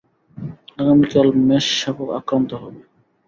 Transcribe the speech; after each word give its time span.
আগামীকাল 0.79 1.27
মেষশাবক 1.47 2.09
আক্রান্ত 2.19 2.51
হবে। 2.61 2.81